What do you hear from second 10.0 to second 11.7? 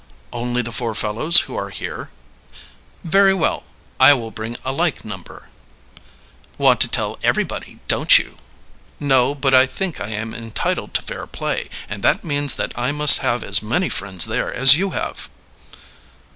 I am entitled to fair play;